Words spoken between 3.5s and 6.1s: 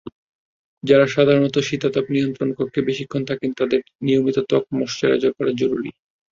তাদের নিয়মিত ত্বক ময়েশ্চারাইজ করা জরুরি।